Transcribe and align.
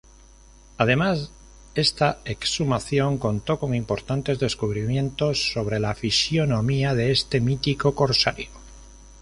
Además, 0.79 1.29
esta 1.75 2.17
exhumación 2.25 3.19
contó 3.19 3.59
con 3.59 3.75
importantes 3.75 4.39
descubrimientos 4.39 5.51
sobre 5.53 5.79
la 5.79 5.93
fisionomía 5.93 6.95
de 6.95 7.11
este 7.11 7.39
mítico 7.39 7.93
corsario. 7.93 8.49